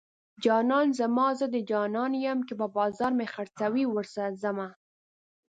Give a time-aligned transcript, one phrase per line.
[0.43, 4.67] جانان زما زه د جانان یم که په بازار مې خرڅوي ورسره ځمه